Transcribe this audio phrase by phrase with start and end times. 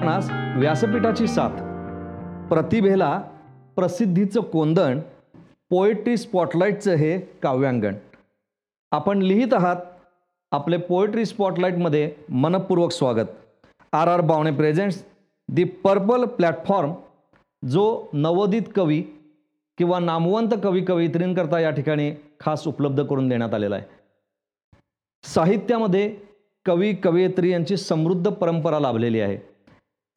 [0.00, 1.50] व्यासपीठाची साथ.
[2.48, 3.22] प्रतिभेला
[3.76, 5.00] प्रसिद्धीचं कोंदण
[5.70, 7.94] पोएट्री स्पॉटलाईटचं हे काव्यांगण.
[8.92, 9.76] आपण लिहित आहात
[10.52, 13.26] आपले पोएट्री स्पॉटलाईटमध्ये मनपूर्वक स्वागत.
[13.92, 15.04] R R Bawane presents
[15.48, 16.92] the purple platform
[17.68, 19.02] जो नवोदित कवी
[19.78, 23.84] किंवा नामवंत कवी कवयित्रींकरता या ठिकाणी खास उपलब्ध करून देण्यात आलेला आहे.
[25.24, 26.16] साहित्यामध्ये
[26.64, 29.47] कवी कवयित्री यांची समृद्ध परंपरा लाभलेली आहे.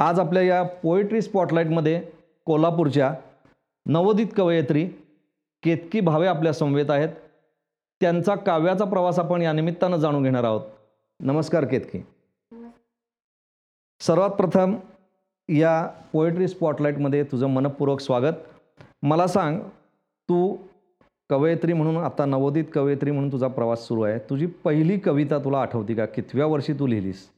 [0.01, 2.03] आज आपल्या या पोएट्री स्पॉटलाईटमध्ये
[2.45, 3.13] कोल्हापूरच्या
[3.85, 4.87] नवोदित कवयित्री
[5.63, 7.09] केतकी भावे आपल्या समवेत आहेत.
[8.01, 10.61] त्यांचा काव्याचा प्रवास आपण या निमित्तानं जाणून घेणार आहोत.
[11.19, 11.99] नमस्कार केतकी.
[13.99, 14.75] सर्वात प्रथम
[15.49, 18.33] या पोएट्री स्पॉटलाईटमध्ये तुझं मनपूर्वक स्वागत.
[19.03, 19.59] मला सांग
[20.29, 20.57] तू
[21.29, 24.19] कवयित्री म्हणून आता नवोदित कवयित्री म्हणून तुझा प्रवास सुरू आहे.
[24.19, 26.05] तुझी पहिली कविता तुला आठवती का?
[26.05, 27.29] कितव्या वर्षी तू लिहिलीस?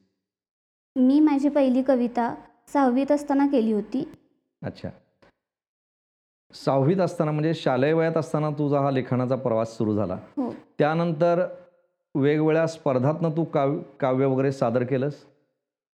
[0.96, 2.36] मी माझी पहिली कविता
[2.68, 4.04] सहावीत असताना केली होती.
[4.62, 4.90] अच्छा.
[6.54, 10.16] सहावीत असताना म्हणजे शालेय वयात असताना तुझा हा लेखनाचा प्रवास सुरू झाला.
[10.38, 10.50] हो.
[10.80, 11.46] त्यानंतर
[12.16, 15.14] वेगवेगळ्या स्पर्धातनं तू काव्य काव्य वगैरे सादर केलंस?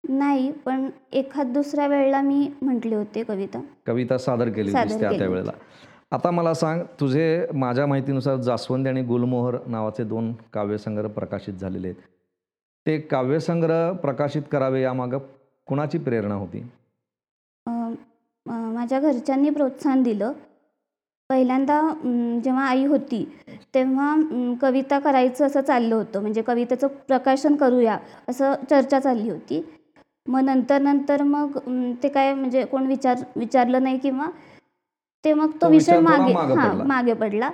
[0.04, 3.60] नाही पण एखाद दुसऱ्या वेळेला मी म्हटले होते कविता.
[3.86, 5.52] कविता सादर केली सादर होतीस त्या केली त्यावेळेला
[6.12, 12.00] आता मला सांग तुझे माझ्या माहितीनुसार जास्वंदी आणि गुलमोहर नावाचे दोन काव्यसंग्रह प्रकाशित झालेले आहेत.
[12.86, 15.18] ते काव्यसंग्रह प्रकाशित करावे यामागं
[15.68, 16.62] कुणाची प्रेरणा होती?
[18.46, 20.32] माझ्या घरच्यांनी प्रोत्साहन दिलं.
[21.30, 21.80] पहिल्यांदा
[22.44, 23.24] जेव्हा आई होती
[23.74, 24.14] तेव्हा
[24.60, 26.20] कविता करायचं असं चाललं होतं.
[26.20, 27.96] म्हणजे कवितेचं प्रकाशन करूया
[28.28, 29.62] असं चर्चा चालली होती.
[30.26, 31.58] मग नंतर नंतर मग
[32.02, 34.28] ते काय म्हणजे कोण विचार विचारलं नाही किंवा
[35.24, 36.86] ते मग तो तो विषय मागे हां.
[36.86, 37.50] मागे पडला.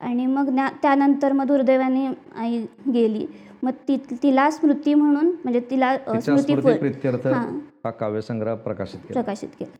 [0.00, 0.48] आणि मग
[0.82, 2.06] त्यानंतर मग दुर्दैवाने
[2.36, 2.64] आई
[2.94, 3.26] गेली.
[3.62, 7.58] मग ती तिला स्मृती म्हणून म्हणजे तिला तिच्या हां.
[7.58, 9.22] हा काव्यसंग्रह प्रकाशित केला.
[9.22, 9.76] प्रकाशित केलं.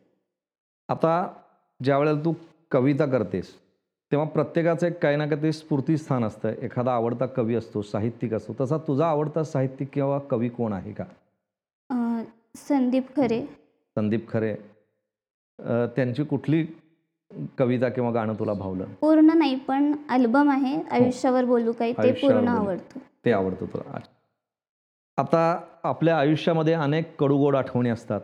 [0.89, 1.33] आता
[1.83, 2.33] ज्या वेळेला तू
[2.71, 3.53] कविता करतेस
[4.11, 6.49] तेव्हा प्रत्येकाचं एक काही ना काही स्फूर्तीस्थान असतं.
[6.49, 8.53] एखादा आवडता कवी असतो साहित्यिक असतो.
[8.61, 11.03] तसा तुझा आवडता साहित्यिक किंवा कवी कोण आहे का?
[11.89, 12.23] अं,
[12.55, 13.41] संदीप खरे.
[13.95, 14.55] संदीप खरे.
[15.59, 16.65] अ, त्यांची कुठली
[17.57, 18.85] कविता किंवा गाणं तुला भावलं?
[19.01, 20.81] पूर्ण नाही पण अल्बम आहे.
[20.91, 22.61] आयुष्यावर बोलू काही ते आयुष्यावर पूर्ण बोलू.
[22.61, 22.99] आवडतं.
[23.27, 23.99] ते आवडतं तुला.
[25.17, 28.21] आता आपल्या आयुष्यामध्ये अनेक कडूगोड आठवणी असतात.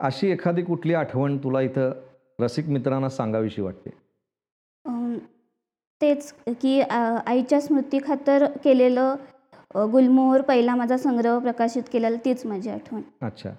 [0.00, 1.92] अशी एखादी कुठली आठवण तुला इथं
[2.38, 3.90] रसिक मित्रांना सांगावीशी वाटते?
[6.00, 6.32] तेच
[6.62, 9.14] की आईच्या स्मृती खातर केलेलं
[9.92, 13.00] गुलमोहर पहिला माझा संग्रह प्रकाशित केलेला तीच माझी आठवण.
[13.22, 13.50] अच्छा.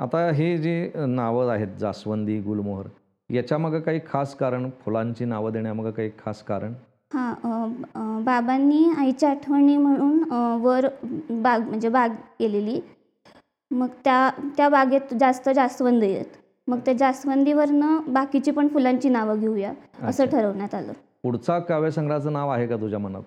[0.00, 2.86] आता हे जे नावं आहेत जास्वंदी गुलमोहर
[3.30, 6.74] याच्यामागं काही खास कारण फुलांची नावं देण्यामागं काही खास कारण?
[7.10, 10.22] हां बाबांनी आईच्या आठवणी म्हणून
[10.62, 10.86] वर
[11.30, 12.80] बाग म्हणजे बाग केलेली.
[13.70, 16.36] मग त्या त्या बागेत जास्त जास्वंद आहेत
[16.68, 19.70] मग त्या जास्वंदीवरनं बाकीची पण फुलांची नावं घेऊया
[20.02, 20.36] असं अच्छा.
[20.36, 20.92] ठरवण्यात आलं.
[21.22, 23.22] पुढचा काव्यसंग्रहाचं नाव आहे का तुझ्या मनात?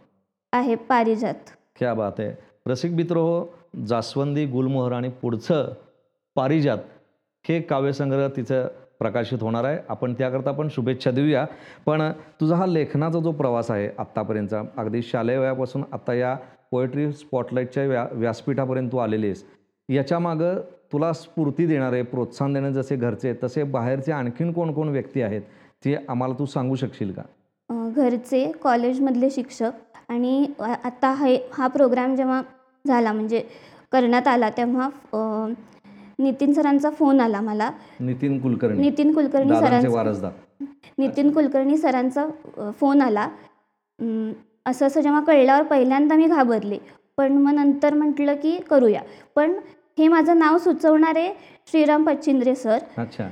[0.54, 1.50] आहे पारिजात.
[1.80, 2.34] क्या बात आहे.
[2.68, 3.46] रसिक मित्र हो
[3.88, 5.74] जास्वंदी गुलमोहर आणि पुढचं
[6.36, 6.78] पारिजात
[7.46, 8.68] हे काव्यसंग्रह तिचं
[9.02, 9.78] प्रकाशित होणार आहे.
[9.90, 11.46] आपण त्याकरता पण शुभेच्छा देऊया.
[11.86, 12.02] पण
[12.42, 16.36] तुझा हा लेखनाचा जो प्रवास आहे आत्तापर्यंतचा अगदी शालेय वयापासून आत्ता या
[16.72, 19.44] पोएट्री स्पॉटलाईटच्या व्या व्यासपीठापर्यंत तू आलेली आहेस
[19.90, 20.60] याच्यामागं
[20.94, 25.42] तुला स्फूर्ती देणारे प्रोत्साहन देणारे जसे घरचे तसे बाहेरचे आणखीन कोण कोण व्यक्ती आहेत
[25.86, 27.22] ते आम्हाला तू सांगू शकशील का?
[27.96, 29.72] घरचे कॉलेजमधले शिक्षक
[30.10, 32.42] आणि आत्ता आता हे हा प्रोग्राम जेव्हा
[32.86, 33.44] झाला म्हणजे
[33.92, 34.90] करण्यात आला तेव्हा
[36.22, 37.72] नितीन सरांचा फोन आला मला.
[38.00, 38.80] नितीन कुलकर्णी.
[38.82, 40.66] नितीन कुलकर्णी दादांचे सरांचा वारसदार.
[40.98, 42.26] नितीन कुलकर्णी सरांचा
[42.58, 43.24] अ, फोन आला.
[44.00, 44.34] अम,
[44.66, 46.78] असं असं जेव्हा कळल्यावर पहिल्यांदा मी घाबरले.
[47.18, 49.02] पण मग नंतर म्हटलं की करूया.
[49.36, 49.52] पण
[49.98, 51.38] हे माझं नाव सुचवणारे
[51.68, 52.78] श्रीराम पच्चिंद्रे सर.
[52.98, 53.30] अच्छा.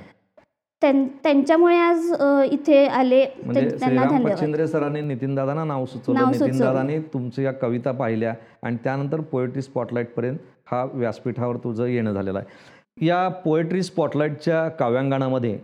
[0.82, 3.26] त्यां त्यांच्यामुळे आज अ, इथे आले.
[3.26, 4.34] म्हणजे त्यां- त्यांना श्रीराम धन्यवाद.
[4.34, 6.20] पच्चिंद्रे सरांनी नितीन दादांना नाव सुचवलं.
[6.20, 6.72] नाव नितीन सुचवलं.
[6.72, 8.34] दादांनी तुमच्या या कविता पाहिल्या.
[8.64, 10.38] आणि त्यानंतर पोएट्री स्पॉटलाईटपर्यंत
[10.72, 12.48] हा व्यासपीठावर तुझं येणं झालेलं आहे.
[13.02, 15.60] या पोएट्री स्पॉटलाईटच्या काव्यांगणामध्ये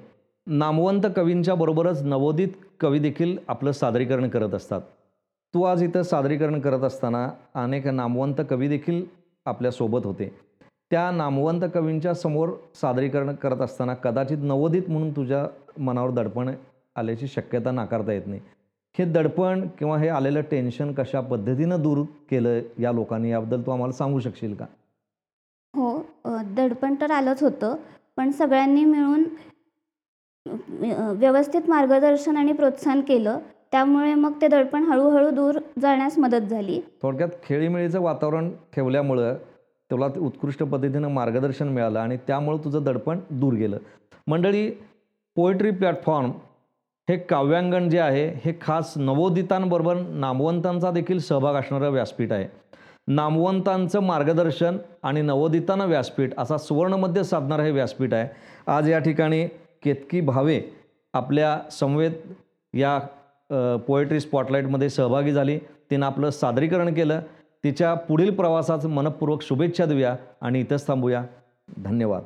[0.47, 2.47] नामवंत कवींच्या बरोबरच नवोदित
[2.79, 4.81] कवी देखील आपलं सादरीकरण करत असतात.
[5.53, 9.05] तू आज इथं सादरीकरण करत असताना अनेक नामवंत कवी देखील
[9.45, 10.35] आपल्यासोबत होते.
[10.91, 15.47] त्या नामवंत कवींच्या समोर सादरीकरण करत असताना कदाचित नवोदित म्हणून तुझ्या
[15.77, 16.49] मनावर दडपण
[16.95, 18.41] आल्याची शक्यता नाकारता येत नाही.
[18.99, 23.93] हे दडपण किंवा हे आलेलं टेन्शन कशा पद्धतीनं दूर केलं या लोकांनी याबद्दल तू आम्हाला
[23.93, 24.65] सांगू शकशील का?
[26.56, 27.75] दडपण तर आलंच होतं
[28.18, 29.24] पण सगळ्यांनी मिळून
[31.19, 33.40] व्यवस्थित मार्गदर्शन आणि प्रोत्साहन केलं.
[33.72, 36.80] त्यामुळे मग ते दडपण हळूहळू दूर जाण्यास मदत झाली.
[37.02, 39.36] थोडक्यात खेळीमेळीचं वातावरण ठेवल्यामुळं
[39.92, 43.78] तुला ते उत्कृष्ट पद्धतीनं मार्गदर्शन मिळालं आणि त्यामुळं तुझं दडपण दूर गेलं.
[44.28, 44.69] मंडळी
[45.38, 46.31] पोएट्री प्लॅटफॉर्म
[47.07, 52.48] हे काव्यांगण जे आहे हे खास नवोदितांबरोबर नामवंतांचा देखील सहभाग असणारं व्यासपीठ आहे.
[53.07, 58.28] नामवंतांचं मार्गदर्शन आणि नवोदितांना व्यासपीठ असा सुवर्णमध्य साधणारं हे व्यासपीठ आहे.
[58.68, 59.46] आज या ठिकाणी
[59.84, 60.62] केतकी भावे
[61.13, 62.12] आपल्या समवेत
[62.74, 62.98] या
[63.88, 65.57] पोएट्री स्पॉटलाईटमध्ये सहभागी झाली.
[65.92, 67.19] तिनं आपलं सादरीकरण केलं.
[67.63, 71.24] तिच्या पुढील प्रवासाचं मनपूर्वक शुभेच्छा देऊया आणि इथंच थांबूया.
[71.78, 72.24] धन्यवाद.